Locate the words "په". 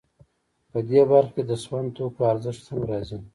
0.71-0.79